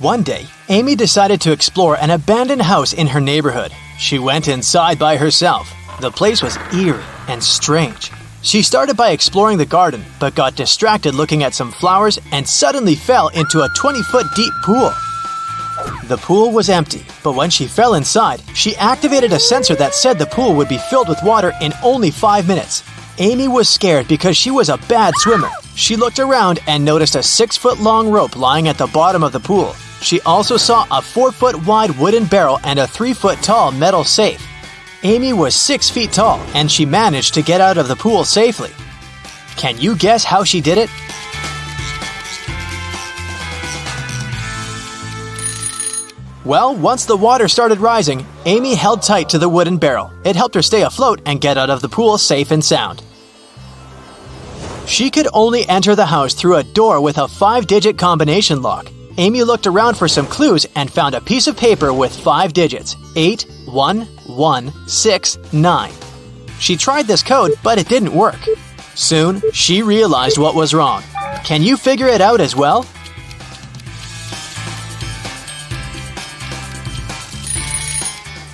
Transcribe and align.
One 0.00 0.22
day, 0.22 0.46
Amy 0.68 0.94
decided 0.94 1.40
to 1.40 1.50
explore 1.50 1.96
an 1.96 2.10
abandoned 2.10 2.62
house 2.62 2.92
in 2.92 3.08
her 3.08 3.20
neighborhood. 3.20 3.72
She 3.98 4.20
went 4.20 4.46
inside 4.46 4.96
by 4.96 5.16
herself. 5.16 5.68
The 6.00 6.12
place 6.12 6.40
was 6.40 6.56
eerie 6.72 7.02
and 7.26 7.42
strange. 7.42 8.12
She 8.42 8.62
started 8.62 8.96
by 8.96 9.10
exploring 9.10 9.58
the 9.58 9.66
garden, 9.66 10.04
but 10.20 10.36
got 10.36 10.54
distracted 10.54 11.16
looking 11.16 11.42
at 11.42 11.52
some 11.52 11.72
flowers 11.72 12.16
and 12.30 12.46
suddenly 12.46 12.94
fell 12.94 13.26
into 13.30 13.62
a 13.62 13.68
20 13.74 14.00
foot 14.04 14.26
deep 14.36 14.52
pool. 14.62 14.92
The 16.04 16.20
pool 16.22 16.52
was 16.52 16.70
empty, 16.70 17.04
but 17.24 17.34
when 17.34 17.50
she 17.50 17.66
fell 17.66 17.94
inside, 17.94 18.40
she 18.54 18.76
activated 18.76 19.32
a 19.32 19.40
sensor 19.40 19.74
that 19.74 19.96
said 19.96 20.16
the 20.16 20.26
pool 20.26 20.54
would 20.54 20.68
be 20.68 20.78
filled 20.78 21.08
with 21.08 21.24
water 21.24 21.52
in 21.60 21.72
only 21.82 22.12
five 22.12 22.46
minutes. 22.46 22.84
Amy 23.18 23.48
was 23.48 23.68
scared 23.68 24.06
because 24.06 24.36
she 24.36 24.52
was 24.52 24.68
a 24.68 24.78
bad 24.88 25.12
swimmer. 25.16 25.50
She 25.74 25.96
looked 25.96 26.20
around 26.20 26.60
and 26.68 26.84
noticed 26.84 27.16
a 27.16 27.22
six 27.24 27.56
foot 27.56 27.80
long 27.80 28.08
rope 28.08 28.36
lying 28.36 28.68
at 28.68 28.78
the 28.78 28.86
bottom 28.86 29.24
of 29.24 29.32
the 29.32 29.40
pool. 29.40 29.74
She 30.00 30.20
also 30.22 30.56
saw 30.56 30.86
a 30.90 31.02
4 31.02 31.32
foot 31.32 31.66
wide 31.66 31.90
wooden 31.98 32.26
barrel 32.26 32.60
and 32.64 32.78
a 32.78 32.86
3 32.86 33.12
foot 33.12 33.38
tall 33.42 33.72
metal 33.72 34.04
safe. 34.04 34.44
Amy 35.02 35.32
was 35.32 35.54
6 35.54 35.90
feet 35.90 36.12
tall 36.12 36.38
and 36.54 36.70
she 36.70 36.84
managed 36.84 37.34
to 37.34 37.42
get 37.42 37.60
out 37.60 37.78
of 37.78 37.88
the 37.88 37.96
pool 37.96 38.24
safely. 38.24 38.70
Can 39.56 39.78
you 39.78 39.96
guess 39.96 40.24
how 40.24 40.44
she 40.44 40.60
did 40.60 40.78
it? 40.78 40.90
Well, 46.44 46.74
once 46.74 47.04
the 47.04 47.16
water 47.16 47.46
started 47.46 47.78
rising, 47.78 48.24
Amy 48.46 48.74
held 48.74 49.02
tight 49.02 49.28
to 49.28 49.38
the 49.38 49.48
wooden 49.48 49.76
barrel. 49.76 50.10
It 50.24 50.34
helped 50.34 50.54
her 50.54 50.62
stay 50.62 50.82
afloat 50.82 51.20
and 51.26 51.42
get 51.42 51.58
out 51.58 51.68
of 51.68 51.82
the 51.82 51.90
pool 51.90 52.16
safe 52.16 52.52
and 52.52 52.64
sound. 52.64 53.02
She 54.86 55.10
could 55.10 55.28
only 55.34 55.68
enter 55.68 55.94
the 55.94 56.06
house 56.06 56.32
through 56.32 56.56
a 56.56 56.62
door 56.62 57.02
with 57.02 57.18
a 57.18 57.28
five 57.28 57.66
digit 57.66 57.98
combination 57.98 58.62
lock. 58.62 58.90
Amy 59.18 59.42
looked 59.42 59.66
around 59.66 59.96
for 59.96 60.06
some 60.06 60.28
clues 60.28 60.64
and 60.76 60.88
found 60.88 61.16
a 61.16 61.20
piece 61.20 61.48
of 61.48 61.56
paper 61.56 61.92
with 61.92 62.16
five 62.20 62.52
digits 62.52 62.94
8, 63.16 63.46
1, 63.66 64.02
1, 64.02 64.88
6, 64.88 65.38
9. 65.52 65.92
She 66.60 66.76
tried 66.76 67.08
this 67.08 67.24
code, 67.24 67.54
but 67.64 67.78
it 67.78 67.88
didn't 67.88 68.14
work. 68.14 68.38
Soon, 68.94 69.42
she 69.52 69.82
realized 69.82 70.38
what 70.38 70.54
was 70.54 70.72
wrong. 70.72 71.02
Can 71.42 71.62
you 71.62 71.76
figure 71.76 72.06
it 72.06 72.20
out 72.20 72.40
as 72.40 72.54
well? 72.54 72.84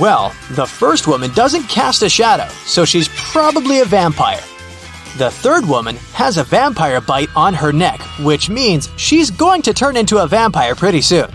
Well, 0.00 0.34
the 0.52 0.66
first 0.66 1.06
woman 1.06 1.34
doesn't 1.34 1.68
cast 1.68 2.00
a 2.00 2.08
shadow, 2.08 2.48
so 2.64 2.86
she's 2.86 3.10
probably 3.14 3.80
a 3.80 3.84
vampire. 3.84 4.40
The 5.18 5.30
third 5.30 5.68
woman 5.68 5.96
has 6.14 6.38
a 6.38 6.44
vampire 6.44 7.02
bite 7.02 7.28
on 7.36 7.52
her 7.52 7.74
neck, 7.74 8.00
which 8.20 8.48
means 8.48 8.88
she's 8.96 9.30
going 9.30 9.60
to 9.62 9.74
turn 9.74 9.98
into 9.98 10.16
a 10.16 10.26
vampire 10.26 10.74
pretty 10.74 11.02
soon. 11.02 11.30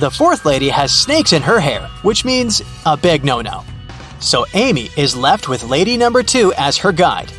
The 0.00 0.10
fourth 0.10 0.46
lady 0.46 0.70
has 0.70 0.98
snakes 0.98 1.34
in 1.34 1.42
her 1.42 1.60
hair, 1.60 1.86
which 2.00 2.24
means 2.24 2.62
a 2.86 2.96
big 2.96 3.22
no 3.22 3.42
no. 3.42 3.64
So 4.18 4.46
Amy 4.54 4.88
is 4.96 5.14
left 5.14 5.46
with 5.46 5.62
lady 5.62 5.98
number 5.98 6.22
two 6.22 6.54
as 6.56 6.78
her 6.78 6.90
guide. 6.90 7.30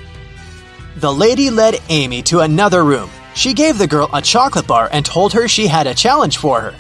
The 0.97 1.11
lady 1.11 1.49
led 1.49 1.81
Amy 1.89 2.21
to 2.21 2.41
another 2.41 2.83
room. 2.83 3.09
She 3.33 3.55
gave 3.55 3.79
the 3.79 3.87
girl 3.87 4.11
a 4.13 4.21
chocolate 4.21 4.67
bar 4.67 4.89
and 4.91 5.03
told 5.03 5.33
her 5.33 5.47
she 5.47 5.65
had 5.65 5.87
a 5.87 5.95
challenge 5.95 6.37
for 6.37 6.61
her. 6.61 6.75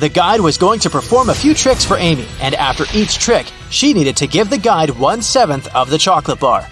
The 0.00 0.08
guide 0.08 0.40
was 0.40 0.58
going 0.58 0.80
to 0.80 0.90
perform 0.90 1.28
a 1.28 1.34
few 1.34 1.54
tricks 1.54 1.84
for 1.84 1.96
Amy, 1.96 2.26
and 2.40 2.56
after 2.56 2.84
each 2.92 3.20
trick, 3.20 3.46
she 3.70 3.94
needed 3.94 4.16
to 4.16 4.26
give 4.26 4.50
the 4.50 4.58
guide 4.58 4.90
one 4.98 5.22
seventh 5.22 5.72
of 5.76 5.90
the 5.90 5.98
chocolate 5.98 6.40
bar. 6.40 6.66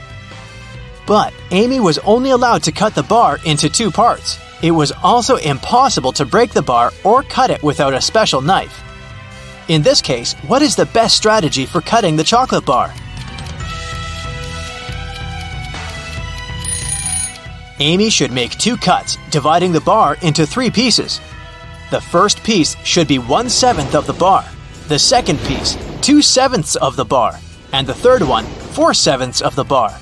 But 1.07 1.33
Amy 1.53 1.79
was 1.79 1.99
only 1.99 2.31
allowed 2.31 2.65
to 2.65 2.73
cut 2.73 2.97
the 2.97 3.05
bar 3.05 3.39
into 3.45 3.69
two 3.69 3.93
parts. 3.93 4.37
It 4.63 4.71
was 4.71 4.93
also 5.03 5.37
impossible 5.37 6.13
to 6.13 6.25
break 6.25 6.53
the 6.53 6.63
bar 6.63 6.93
or 7.03 7.25
cut 7.25 7.51
it 7.51 7.63
without 7.65 7.95
a 7.95 8.01
special 8.01 8.41
knife. 8.41 8.83
In 9.69 9.83
this 9.83 10.01
case, 10.01 10.35
what 10.47 10.63
is 10.63 10.77
the 10.77 10.87
best 10.87 11.17
strategy 11.17 11.67
for 11.67 11.81
cutting 11.81 12.15
the 12.15 12.25
chocolate 12.25 12.65
bar? 12.65 12.95
Amy 17.81 18.09
should 18.09 18.31
make 18.31 18.53
two 18.53 18.77
cuts, 18.77 19.19
dividing 19.31 19.73
the 19.73 19.81
bar 19.81 20.17
into 20.23 20.47
three 20.47 20.71
pieces. 20.71 21.21
The 21.91 22.01
first 22.01 22.45
piece 22.45 22.77
should 22.85 23.09
be 23.09 23.19
one 23.19 23.49
seventh 23.49 23.97
of 23.97 24.07
the 24.07 24.13
bar, 24.13 24.45
the 24.87 24.99
second 24.99 25.41
piece, 25.41 25.77
two 26.01 26.23
sevenths 26.23 26.77
of 26.77 26.95
the 26.95 27.05
bar, 27.05 27.41
and 27.73 27.85
the 27.85 27.95
third 27.95 28.23
one, 28.23 28.45
four 28.45 28.95
sevenths 28.95 29.41
of 29.41 29.57
the 29.57 29.65
bar. 29.65 29.99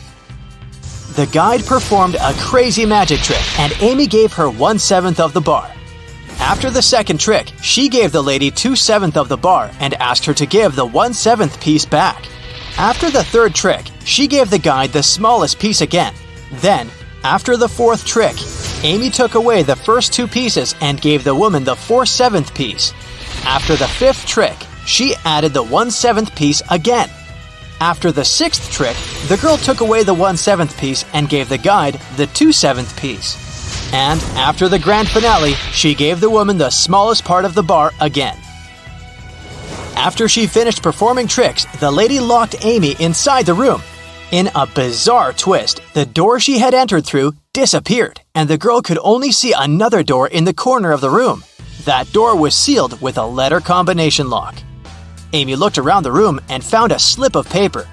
The 1.20 1.26
guide 1.26 1.66
performed 1.66 2.14
a 2.14 2.32
crazy 2.38 2.86
magic 2.86 3.20
trick, 3.20 3.60
and 3.60 3.74
Amy 3.82 4.06
gave 4.06 4.32
her 4.32 4.48
one 4.48 4.78
seventh 4.78 5.20
of 5.20 5.34
the 5.34 5.40
bar. 5.42 5.70
After 6.38 6.70
the 6.70 6.80
second 6.80 7.20
trick, 7.20 7.52
she 7.60 7.90
gave 7.90 8.10
the 8.10 8.22
lady 8.22 8.50
two 8.50 8.74
sevenths 8.74 9.18
of 9.18 9.28
the 9.28 9.36
bar 9.36 9.70
and 9.80 9.92
asked 10.00 10.24
her 10.24 10.32
to 10.32 10.46
give 10.46 10.74
the 10.74 10.86
one 10.86 11.12
seventh 11.12 11.60
piece 11.60 11.84
back. 11.84 12.26
After 12.78 13.10
the 13.10 13.22
third 13.22 13.54
trick, 13.54 13.84
she 14.06 14.26
gave 14.28 14.48
the 14.48 14.58
guide 14.58 14.94
the 14.94 15.02
smallest 15.02 15.58
piece 15.58 15.82
again. 15.82 16.14
Then, 16.52 16.88
after 17.22 17.58
the 17.58 17.68
fourth 17.68 18.06
trick, 18.06 18.36
Amy 18.82 19.10
took 19.10 19.34
away 19.34 19.62
the 19.62 19.76
first 19.76 20.14
two 20.14 20.26
pieces 20.26 20.74
and 20.80 21.02
gave 21.02 21.22
the 21.22 21.34
woman 21.34 21.64
the 21.64 21.76
four 21.76 22.06
seventh 22.06 22.54
piece. 22.54 22.94
After 23.44 23.76
the 23.76 23.88
fifth 23.88 24.24
trick, 24.24 24.56
she 24.86 25.14
added 25.26 25.52
the 25.52 25.62
one 25.62 25.90
seventh 25.90 26.34
piece 26.34 26.62
again. 26.70 27.10
After 27.80 28.12
the 28.12 28.24
sixth 28.26 28.70
trick, 28.70 28.96
the 29.28 29.38
girl 29.38 29.56
took 29.56 29.80
away 29.80 30.02
the 30.02 30.12
one 30.12 30.36
seventh 30.36 30.76
piece 30.76 31.06
and 31.14 31.30
gave 31.30 31.48
the 31.48 31.56
guide 31.56 31.98
the 32.16 32.26
two 32.26 32.52
seventh 32.52 32.94
piece. 33.00 33.50
And 33.94 34.20
after 34.36 34.68
the 34.68 34.78
grand 34.78 35.08
finale, 35.08 35.54
she 35.72 35.94
gave 35.94 36.20
the 36.20 36.28
woman 36.28 36.58
the 36.58 36.68
smallest 36.68 37.24
part 37.24 37.46
of 37.46 37.54
the 37.54 37.62
bar 37.62 37.92
again. 38.00 38.36
After 39.96 40.28
she 40.28 40.46
finished 40.46 40.82
performing 40.82 41.26
tricks, 41.26 41.64
the 41.80 41.90
lady 41.90 42.20
locked 42.20 42.64
Amy 42.64 42.96
inside 43.00 43.46
the 43.46 43.54
room. 43.54 43.82
In 44.30 44.50
a 44.54 44.66
bizarre 44.66 45.32
twist, 45.32 45.80
the 45.94 46.06
door 46.06 46.38
she 46.38 46.58
had 46.58 46.74
entered 46.74 47.06
through 47.06 47.32
disappeared, 47.54 48.20
and 48.34 48.48
the 48.48 48.58
girl 48.58 48.82
could 48.82 48.98
only 49.02 49.32
see 49.32 49.54
another 49.56 50.02
door 50.02 50.28
in 50.28 50.44
the 50.44 50.54
corner 50.54 50.92
of 50.92 51.00
the 51.00 51.10
room. 51.10 51.42
That 51.84 52.12
door 52.12 52.36
was 52.36 52.54
sealed 52.54 53.00
with 53.00 53.16
a 53.16 53.26
letter 53.26 53.60
combination 53.60 54.28
lock. 54.28 54.54
Amy 55.32 55.56
looked 55.56 55.78
around 55.78 56.02
the 56.02 56.12
room 56.12 56.40
and 56.48 56.62
found 56.62 56.92
a 56.92 56.98
slip 56.98 57.36
of 57.36 57.48
paper. 57.48 57.86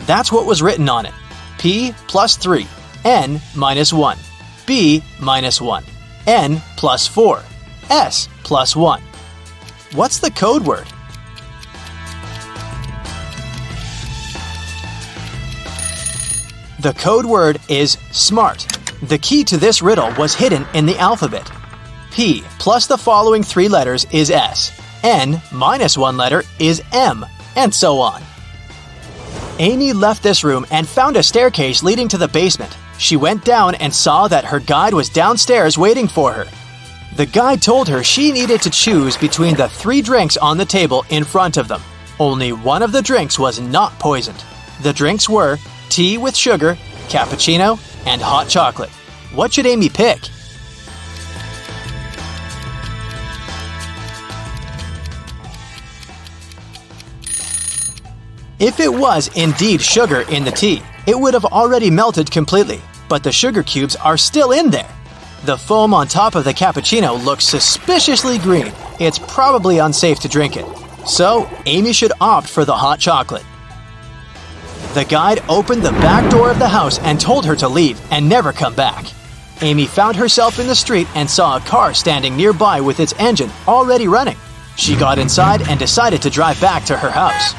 That's 0.00 0.30
what 0.30 0.46
was 0.46 0.62
written 0.62 0.88
on 0.88 1.06
it 1.06 1.14
P 1.58 1.94
plus 2.08 2.36
3, 2.36 2.66
N 3.04 3.40
minus 3.54 3.92
1, 3.92 4.18
B 4.66 5.02
minus 5.20 5.60
1, 5.60 5.84
N 6.26 6.60
plus 6.76 7.06
4, 7.06 7.42
S 7.90 8.28
plus 8.42 8.76
1. 8.76 9.00
What's 9.92 10.18
the 10.18 10.30
code 10.30 10.66
word? 10.66 10.86
The 16.80 16.92
code 16.92 17.24
word 17.24 17.58
is 17.68 17.96
SMART. 18.10 18.66
The 19.04 19.16
key 19.16 19.42
to 19.44 19.56
this 19.56 19.80
riddle 19.80 20.12
was 20.18 20.34
hidden 20.34 20.66
in 20.74 20.84
the 20.84 20.98
alphabet. 20.98 21.50
P 22.10 22.42
plus 22.58 22.86
the 22.86 22.98
following 22.98 23.42
three 23.42 23.68
letters 23.68 24.06
is 24.12 24.30
S. 24.30 24.70
N 25.04 25.40
minus 25.52 25.98
one 25.98 26.16
letter 26.16 26.42
is 26.58 26.82
M, 26.92 27.24
and 27.56 27.72
so 27.72 28.00
on. 28.00 28.22
Amy 29.58 29.92
left 29.92 30.22
this 30.22 30.42
room 30.42 30.66
and 30.70 30.88
found 30.88 31.16
a 31.16 31.22
staircase 31.22 31.82
leading 31.82 32.08
to 32.08 32.18
the 32.18 32.26
basement. 32.26 32.76
She 32.98 33.16
went 33.16 33.44
down 33.44 33.74
and 33.76 33.94
saw 33.94 34.26
that 34.28 34.46
her 34.46 34.60
guide 34.60 34.94
was 34.94 35.10
downstairs 35.10 35.76
waiting 35.76 36.08
for 36.08 36.32
her. 36.32 36.46
The 37.16 37.26
guide 37.26 37.60
told 37.60 37.86
her 37.88 38.02
she 38.02 38.32
needed 38.32 38.62
to 38.62 38.70
choose 38.70 39.16
between 39.16 39.54
the 39.54 39.68
three 39.68 40.00
drinks 40.00 40.36
on 40.38 40.56
the 40.56 40.64
table 40.64 41.04
in 41.10 41.22
front 41.22 41.58
of 41.58 41.68
them. 41.68 41.82
Only 42.18 42.52
one 42.52 42.82
of 42.82 42.90
the 42.90 43.02
drinks 43.02 43.38
was 43.38 43.60
not 43.60 43.92
poisoned. 43.98 44.42
The 44.82 44.92
drinks 44.92 45.28
were 45.28 45.58
tea 45.90 46.18
with 46.18 46.34
sugar, 46.34 46.76
cappuccino, 47.08 47.78
and 48.06 48.22
hot 48.22 48.48
chocolate. 48.48 48.90
What 49.34 49.52
should 49.52 49.66
Amy 49.66 49.90
pick? 49.90 50.20
If 58.60 58.78
it 58.78 58.92
was 58.92 59.28
indeed 59.36 59.80
sugar 59.80 60.20
in 60.30 60.44
the 60.44 60.52
tea, 60.52 60.80
it 61.08 61.18
would 61.18 61.34
have 61.34 61.44
already 61.44 61.90
melted 61.90 62.30
completely, 62.30 62.80
but 63.08 63.24
the 63.24 63.32
sugar 63.32 63.64
cubes 63.64 63.96
are 63.96 64.16
still 64.16 64.52
in 64.52 64.70
there. 64.70 64.88
The 65.44 65.58
foam 65.58 65.92
on 65.92 66.06
top 66.06 66.36
of 66.36 66.44
the 66.44 66.54
cappuccino 66.54 67.22
looks 67.22 67.44
suspiciously 67.44 68.38
green. 68.38 68.72
It's 69.00 69.18
probably 69.18 69.78
unsafe 69.78 70.20
to 70.20 70.28
drink 70.28 70.56
it. 70.56 70.64
So, 71.04 71.50
Amy 71.66 71.92
should 71.92 72.12
opt 72.20 72.48
for 72.48 72.64
the 72.64 72.76
hot 72.76 73.00
chocolate. 73.00 73.44
The 74.94 75.04
guide 75.04 75.40
opened 75.48 75.82
the 75.82 75.90
back 75.90 76.30
door 76.30 76.48
of 76.48 76.60
the 76.60 76.68
house 76.68 77.00
and 77.00 77.20
told 77.20 77.44
her 77.46 77.56
to 77.56 77.68
leave 77.68 78.00
and 78.12 78.28
never 78.28 78.52
come 78.52 78.74
back. 78.76 79.04
Amy 79.62 79.86
found 79.86 80.14
herself 80.14 80.60
in 80.60 80.68
the 80.68 80.74
street 80.76 81.08
and 81.16 81.28
saw 81.28 81.56
a 81.56 81.60
car 81.60 81.92
standing 81.92 82.36
nearby 82.36 82.80
with 82.80 83.00
its 83.00 83.14
engine 83.18 83.50
already 83.66 84.06
running. 84.06 84.36
She 84.76 84.94
got 84.94 85.18
inside 85.18 85.68
and 85.68 85.78
decided 85.78 86.22
to 86.22 86.30
drive 86.30 86.60
back 86.60 86.84
to 86.84 86.96
her 86.96 87.10
house. 87.10 87.54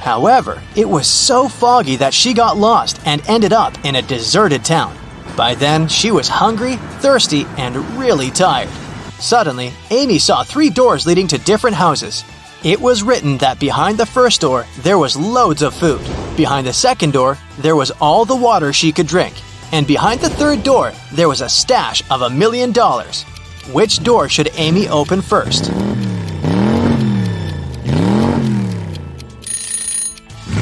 However, 0.00 0.62
it 0.74 0.88
was 0.88 1.06
so 1.06 1.48
foggy 1.48 1.96
that 1.96 2.14
she 2.14 2.32
got 2.32 2.56
lost 2.56 3.00
and 3.04 3.22
ended 3.28 3.52
up 3.52 3.84
in 3.84 3.96
a 3.96 4.02
deserted 4.02 4.64
town. 4.64 4.96
By 5.36 5.54
then, 5.54 5.88
she 5.88 6.10
was 6.10 6.28
hungry, 6.28 6.76
thirsty, 7.00 7.46
and 7.56 7.76
really 7.98 8.30
tired. 8.30 8.70
Suddenly, 9.18 9.72
Amy 9.90 10.18
saw 10.18 10.42
three 10.42 10.70
doors 10.70 11.06
leading 11.06 11.26
to 11.28 11.38
different 11.38 11.76
houses. 11.76 12.24
It 12.64 12.80
was 12.80 13.02
written 13.02 13.38
that 13.38 13.60
behind 13.60 13.98
the 13.98 14.06
first 14.06 14.40
door, 14.40 14.66
there 14.78 14.98
was 14.98 15.16
loads 15.16 15.62
of 15.62 15.74
food. 15.74 16.00
Behind 16.36 16.66
the 16.66 16.72
second 16.72 17.12
door, 17.12 17.36
there 17.58 17.76
was 17.76 17.90
all 18.00 18.24
the 18.24 18.36
water 18.36 18.72
she 18.72 18.92
could 18.92 19.06
drink. 19.06 19.34
And 19.72 19.86
behind 19.86 20.20
the 20.20 20.30
third 20.30 20.62
door, 20.62 20.92
there 21.12 21.28
was 21.28 21.42
a 21.42 21.48
stash 21.48 22.02
of 22.10 22.22
a 22.22 22.30
million 22.30 22.72
dollars. 22.72 23.24
Which 23.72 24.02
door 24.02 24.28
should 24.28 24.50
Amy 24.54 24.88
open 24.88 25.22
first? 25.22 25.70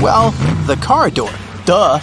Well, 0.00 0.30
the 0.68 0.76
car 0.76 1.10
door. 1.10 1.32
Duh. 1.64 1.98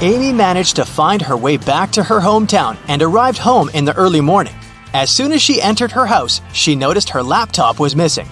Amy 0.00 0.32
managed 0.32 0.74
to 0.74 0.84
find 0.84 1.22
her 1.22 1.36
way 1.36 1.56
back 1.56 1.92
to 1.92 2.02
her 2.02 2.18
hometown 2.18 2.76
and 2.88 3.00
arrived 3.00 3.38
home 3.38 3.70
in 3.74 3.84
the 3.84 3.94
early 3.94 4.20
morning. 4.20 4.54
As 4.92 5.08
soon 5.08 5.30
as 5.30 5.40
she 5.40 5.62
entered 5.62 5.92
her 5.92 6.04
house, 6.04 6.40
she 6.52 6.74
noticed 6.74 7.10
her 7.10 7.22
laptop 7.22 7.78
was 7.78 7.94
missing. 7.94 8.28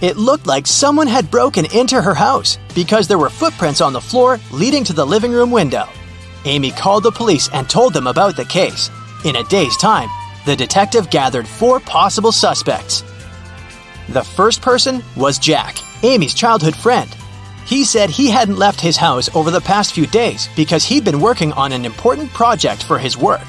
It 0.00 0.16
looked 0.16 0.46
like 0.46 0.68
someone 0.68 1.08
had 1.08 1.28
broken 1.28 1.66
into 1.74 2.00
her 2.00 2.14
house 2.14 2.56
because 2.72 3.08
there 3.08 3.18
were 3.18 3.28
footprints 3.28 3.80
on 3.80 3.92
the 3.92 4.00
floor 4.00 4.38
leading 4.52 4.84
to 4.84 4.92
the 4.92 5.04
living 5.04 5.32
room 5.32 5.50
window. 5.50 5.88
Amy 6.44 6.70
called 6.70 7.02
the 7.02 7.10
police 7.10 7.50
and 7.52 7.68
told 7.68 7.94
them 7.94 8.06
about 8.06 8.36
the 8.36 8.44
case. 8.44 8.90
In 9.24 9.34
a 9.34 9.44
day's 9.44 9.76
time, 9.76 10.08
the 10.46 10.54
detective 10.54 11.10
gathered 11.10 11.48
four 11.48 11.80
possible 11.80 12.32
suspects. 12.32 13.02
The 14.08 14.22
first 14.22 14.62
person 14.62 15.02
was 15.16 15.38
Jack, 15.38 15.76
Amy's 16.04 16.32
childhood 16.32 16.76
friend. 16.76 17.14
He 17.70 17.84
said 17.84 18.10
he 18.10 18.28
hadn't 18.28 18.58
left 18.58 18.80
his 18.80 18.96
house 18.96 19.32
over 19.32 19.52
the 19.52 19.60
past 19.60 19.92
few 19.94 20.08
days 20.08 20.48
because 20.56 20.82
he'd 20.82 21.04
been 21.04 21.20
working 21.20 21.52
on 21.52 21.70
an 21.70 21.84
important 21.84 22.28
project 22.32 22.82
for 22.82 22.98
his 22.98 23.16
work. 23.16 23.46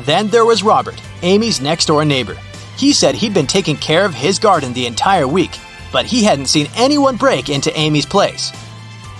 Then 0.00 0.26
there 0.26 0.44
was 0.44 0.64
Robert, 0.64 1.00
Amy's 1.22 1.60
next 1.60 1.86
door 1.86 2.04
neighbor. 2.04 2.36
He 2.76 2.92
said 2.92 3.14
he'd 3.14 3.32
been 3.32 3.46
taking 3.46 3.76
care 3.76 4.04
of 4.04 4.12
his 4.12 4.40
garden 4.40 4.72
the 4.72 4.86
entire 4.86 5.28
week, 5.28 5.52
but 5.92 6.04
he 6.04 6.24
hadn't 6.24 6.46
seen 6.46 6.66
anyone 6.74 7.16
break 7.16 7.48
into 7.48 7.70
Amy's 7.78 8.04
place. 8.04 8.50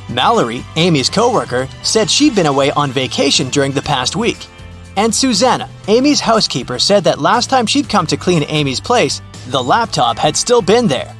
Mallory, 0.08 0.64
Amy's 0.74 1.08
coworker, 1.08 1.68
said 1.84 2.10
she'd 2.10 2.34
been 2.34 2.46
away 2.46 2.72
on 2.72 2.90
vacation 2.90 3.50
during 3.50 3.70
the 3.70 3.82
past 3.82 4.16
week. 4.16 4.48
And 4.96 5.14
Susanna, 5.14 5.70
Amy's 5.86 6.18
housekeeper, 6.18 6.80
said 6.80 7.04
that 7.04 7.20
last 7.20 7.50
time 7.50 7.66
she'd 7.66 7.88
come 7.88 8.08
to 8.08 8.16
clean 8.16 8.42
Amy's 8.48 8.80
place, 8.80 9.22
the 9.46 9.62
laptop 9.62 10.18
had 10.18 10.36
still 10.36 10.60
been 10.60 10.88
there. 10.88 11.14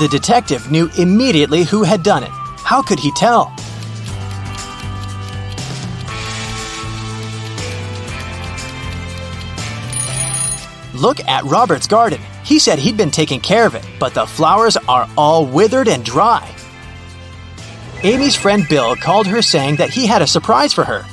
The 0.00 0.08
detective 0.08 0.72
knew 0.72 0.90
immediately 0.98 1.62
who 1.62 1.84
had 1.84 2.02
done 2.02 2.24
it. 2.24 2.30
How 2.68 2.82
could 2.82 2.98
he 3.00 3.10
tell? 3.12 3.50
Look 10.92 11.20
at 11.20 11.44
Robert's 11.44 11.86
garden. 11.86 12.20
He 12.44 12.58
said 12.58 12.78
he'd 12.78 12.98
been 12.98 13.10
taking 13.10 13.40
care 13.40 13.64
of 13.64 13.74
it, 13.74 13.86
but 13.98 14.12
the 14.12 14.26
flowers 14.26 14.76
are 14.86 15.08
all 15.16 15.46
withered 15.46 15.88
and 15.88 16.04
dry. 16.04 16.46
Amy's 18.02 18.36
friend 18.36 18.66
Bill 18.68 18.96
called 18.96 19.26
her 19.28 19.40
saying 19.40 19.76
that 19.76 19.88
he 19.88 20.06
had 20.06 20.20
a 20.20 20.26
surprise 20.26 20.74
for 20.74 20.84
her. 20.84 21.06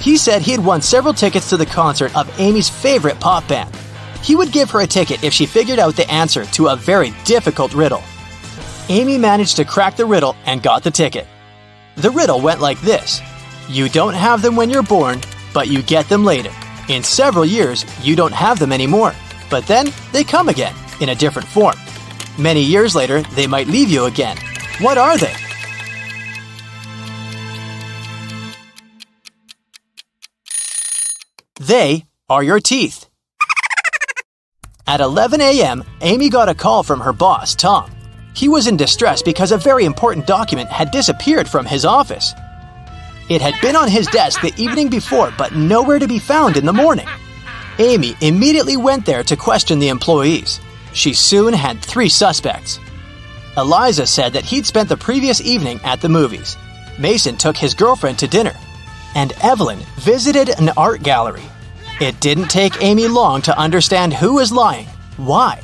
He 0.00 0.16
said 0.16 0.42
he 0.42 0.50
had 0.50 0.64
won 0.64 0.82
several 0.82 1.14
tickets 1.14 1.50
to 1.50 1.56
the 1.56 1.66
concert 1.66 2.16
of 2.16 2.28
Amy's 2.40 2.68
favorite 2.68 3.20
pop 3.20 3.46
band. 3.46 3.72
He 4.24 4.34
would 4.34 4.50
give 4.50 4.72
her 4.72 4.80
a 4.80 4.88
ticket 4.88 5.22
if 5.22 5.32
she 5.32 5.46
figured 5.46 5.78
out 5.78 5.94
the 5.94 6.10
answer 6.10 6.44
to 6.46 6.66
a 6.66 6.74
very 6.74 7.14
difficult 7.24 7.74
riddle. 7.74 8.02
Amy 8.88 9.16
managed 9.16 9.56
to 9.56 9.64
crack 9.64 9.96
the 9.96 10.04
riddle 10.04 10.34
and 10.44 10.62
got 10.62 10.82
the 10.82 10.90
ticket. 10.90 11.26
The 11.96 12.10
riddle 12.10 12.40
went 12.40 12.60
like 12.60 12.80
this 12.80 13.20
You 13.68 13.88
don't 13.88 14.14
have 14.14 14.42
them 14.42 14.56
when 14.56 14.70
you're 14.70 14.82
born, 14.82 15.20
but 15.54 15.68
you 15.68 15.82
get 15.82 16.08
them 16.08 16.24
later. 16.24 16.50
In 16.88 17.02
several 17.02 17.44
years, 17.44 17.84
you 18.02 18.16
don't 18.16 18.32
have 18.32 18.58
them 18.58 18.72
anymore, 18.72 19.14
but 19.50 19.66
then 19.66 19.92
they 20.12 20.24
come 20.24 20.48
again 20.48 20.74
in 21.00 21.10
a 21.10 21.14
different 21.14 21.48
form. 21.48 21.76
Many 22.38 22.62
years 22.62 22.94
later, 22.94 23.22
they 23.34 23.46
might 23.46 23.68
leave 23.68 23.88
you 23.88 24.06
again. 24.06 24.36
What 24.80 24.98
are 24.98 25.16
they? 25.16 25.34
They 31.60 32.06
are 32.28 32.42
your 32.42 32.58
teeth. 32.58 33.08
At 34.86 35.00
11 35.00 35.40
a.m., 35.40 35.84
Amy 36.00 36.28
got 36.28 36.48
a 36.48 36.54
call 36.54 36.82
from 36.82 37.00
her 37.00 37.12
boss, 37.12 37.54
Tom. 37.54 37.90
He 38.34 38.48
was 38.48 38.66
in 38.66 38.76
distress 38.76 39.22
because 39.22 39.52
a 39.52 39.58
very 39.58 39.84
important 39.84 40.26
document 40.26 40.70
had 40.70 40.90
disappeared 40.90 41.48
from 41.48 41.66
his 41.66 41.84
office. 41.84 42.34
It 43.28 43.40
had 43.40 43.54
been 43.62 43.76
on 43.76 43.88
his 43.88 44.06
desk 44.08 44.40
the 44.40 44.54
evening 44.56 44.88
before, 44.88 45.32
but 45.36 45.54
nowhere 45.54 45.98
to 45.98 46.08
be 46.08 46.18
found 46.18 46.56
in 46.56 46.66
the 46.66 46.72
morning. 46.72 47.06
Amy 47.78 48.14
immediately 48.20 48.76
went 48.76 49.06
there 49.06 49.22
to 49.24 49.36
question 49.36 49.78
the 49.78 49.88
employees. 49.88 50.60
She 50.92 51.14
soon 51.14 51.54
had 51.54 51.80
three 51.80 52.08
suspects. 52.08 52.78
Elijah 53.56 54.06
said 54.06 54.32
that 54.32 54.44
he'd 54.44 54.66
spent 54.66 54.88
the 54.88 54.96
previous 54.96 55.40
evening 55.40 55.80
at 55.84 56.00
the 56.00 56.08
movies. 56.08 56.56
Mason 56.98 57.36
took 57.36 57.56
his 57.56 57.74
girlfriend 57.74 58.18
to 58.18 58.28
dinner. 58.28 58.54
And 59.14 59.32
Evelyn 59.42 59.80
visited 59.96 60.48
an 60.58 60.70
art 60.76 61.02
gallery. 61.02 61.44
It 62.00 62.18
didn't 62.20 62.48
take 62.48 62.82
Amy 62.82 63.08
long 63.08 63.42
to 63.42 63.58
understand 63.58 64.14
who 64.14 64.34
was 64.34 64.52
lying. 64.52 64.86
Why? 65.16 65.60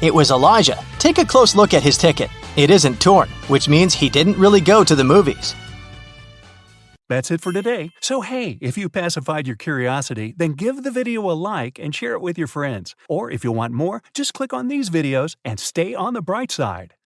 It 0.00 0.14
was 0.14 0.30
Elijah. 0.30 0.84
Take 0.98 1.18
a 1.18 1.24
close 1.24 1.56
look 1.56 1.74
at 1.74 1.82
his 1.82 1.98
ticket. 1.98 2.30
It 2.56 2.70
isn't 2.70 3.00
torn, 3.00 3.28
which 3.48 3.68
means 3.68 3.94
he 3.94 4.08
didn't 4.08 4.38
really 4.38 4.60
go 4.60 4.84
to 4.84 4.94
the 4.94 5.02
movies. 5.04 5.56
That's 7.08 7.30
it 7.30 7.40
for 7.40 7.52
today. 7.52 7.90
So, 8.00 8.20
hey, 8.20 8.58
if 8.60 8.76
you 8.76 8.88
pacified 8.88 9.46
your 9.46 9.56
curiosity, 9.56 10.34
then 10.36 10.52
give 10.52 10.82
the 10.82 10.90
video 10.90 11.28
a 11.30 11.32
like 11.32 11.78
and 11.78 11.94
share 11.94 12.12
it 12.12 12.20
with 12.20 12.36
your 12.36 12.46
friends. 12.46 12.94
Or 13.08 13.30
if 13.30 13.44
you 13.44 13.50
want 13.50 13.72
more, 13.72 14.02
just 14.12 14.34
click 14.34 14.52
on 14.52 14.68
these 14.68 14.90
videos 14.90 15.34
and 15.44 15.58
stay 15.58 15.94
on 15.94 16.12
the 16.12 16.22
bright 16.22 16.52
side. 16.52 16.94